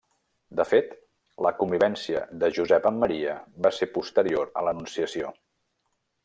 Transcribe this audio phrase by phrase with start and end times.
[0.59, 0.93] De fet,
[1.47, 5.31] la convivència de Josep amb Maria va ser posterior a l'Anunciació.